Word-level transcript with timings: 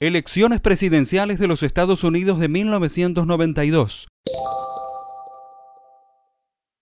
Elecciones 0.00 0.60
presidenciales 0.60 1.40
de 1.40 1.48
los 1.48 1.64
Estados 1.64 2.04
Unidos 2.04 2.38
de 2.38 2.46
1992. 2.46 4.06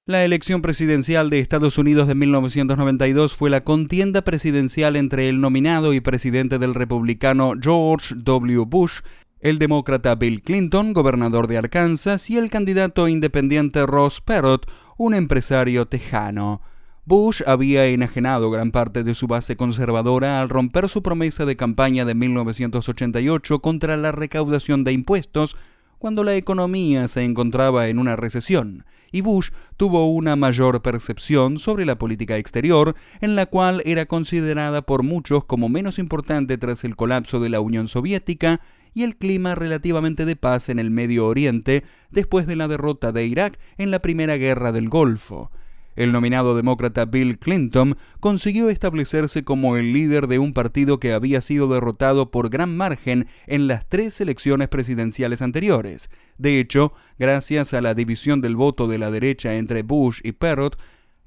La 0.04 0.22
elección 0.22 0.60
presidencial 0.60 1.30
de 1.30 1.38
Estados 1.38 1.78
Unidos 1.78 2.08
de 2.08 2.14
1992 2.14 3.34
fue 3.34 3.48
la 3.48 3.64
contienda 3.64 4.20
presidencial 4.20 4.96
entre 4.96 5.30
el 5.30 5.40
nominado 5.40 5.94
y 5.94 6.00
presidente 6.00 6.58
del 6.58 6.74
republicano 6.74 7.54
George 7.58 8.16
W. 8.18 8.64
Bush, 8.66 9.00
el 9.40 9.58
demócrata 9.58 10.14
Bill 10.14 10.42
Clinton, 10.42 10.92
gobernador 10.92 11.46
de 11.46 11.56
Arkansas, 11.56 12.28
y 12.28 12.36
el 12.36 12.50
candidato 12.50 13.08
independiente 13.08 13.86
Ross 13.86 14.20
Perot, 14.20 14.70
un 14.98 15.14
empresario 15.14 15.86
tejano. 15.86 16.60
Bush 17.08 17.40
había 17.46 17.86
enajenado 17.86 18.50
gran 18.50 18.72
parte 18.72 19.04
de 19.04 19.14
su 19.14 19.28
base 19.28 19.56
conservadora 19.56 20.40
al 20.40 20.48
romper 20.48 20.88
su 20.88 21.04
promesa 21.04 21.46
de 21.46 21.54
campaña 21.54 22.04
de 22.04 22.16
1988 22.16 23.60
contra 23.60 23.96
la 23.96 24.10
recaudación 24.10 24.82
de 24.82 24.90
impuestos 24.90 25.56
cuando 25.98 26.24
la 26.24 26.34
economía 26.34 27.06
se 27.06 27.22
encontraba 27.22 27.86
en 27.86 28.00
una 28.00 28.16
recesión, 28.16 28.84
y 29.12 29.20
Bush 29.20 29.50
tuvo 29.76 30.12
una 30.12 30.34
mayor 30.34 30.82
percepción 30.82 31.60
sobre 31.60 31.86
la 31.86 31.96
política 31.96 32.38
exterior, 32.38 32.96
en 33.20 33.36
la 33.36 33.46
cual 33.46 33.82
era 33.84 34.06
considerada 34.06 34.82
por 34.82 35.04
muchos 35.04 35.44
como 35.44 35.68
menos 35.68 36.00
importante 36.00 36.58
tras 36.58 36.82
el 36.82 36.96
colapso 36.96 37.38
de 37.38 37.50
la 37.50 37.60
Unión 37.60 37.86
Soviética 37.86 38.60
y 38.94 39.04
el 39.04 39.16
clima 39.16 39.54
relativamente 39.54 40.24
de 40.24 40.34
paz 40.34 40.70
en 40.70 40.80
el 40.80 40.90
Medio 40.90 41.28
Oriente 41.28 41.84
después 42.10 42.48
de 42.48 42.56
la 42.56 42.66
derrota 42.66 43.12
de 43.12 43.26
Irak 43.26 43.60
en 43.78 43.92
la 43.92 44.00
Primera 44.00 44.36
Guerra 44.38 44.72
del 44.72 44.88
Golfo. 44.88 45.52
El 45.96 46.12
nominado 46.12 46.54
demócrata 46.54 47.06
Bill 47.06 47.38
Clinton 47.38 47.96
consiguió 48.20 48.68
establecerse 48.68 49.42
como 49.42 49.76
el 49.76 49.92
líder 49.92 50.28
de 50.28 50.38
un 50.38 50.52
partido 50.52 51.00
que 51.00 51.12
había 51.12 51.40
sido 51.40 51.68
derrotado 51.68 52.30
por 52.30 52.50
gran 52.50 52.76
margen 52.76 53.26
en 53.46 53.66
las 53.66 53.88
tres 53.88 54.20
elecciones 54.20 54.68
presidenciales 54.68 55.42
anteriores. 55.42 56.10
De 56.38 56.60
hecho, 56.60 56.92
gracias 57.18 57.74
a 57.74 57.80
la 57.80 57.94
división 57.94 58.40
del 58.40 58.56
voto 58.56 58.86
de 58.88 58.98
la 58.98 59.10
derecha 59.10 59.54
entre 59.54 59.82
Bush 59.82 60.20
y 60.22 60.32
Perot, 60.32 60.78